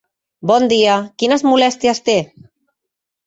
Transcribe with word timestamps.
Bon 0.51 0.63
dia, 0.71 0.95
quines 1.23 1.45
molèsties 1.49 2.01
té? 2.09 2.17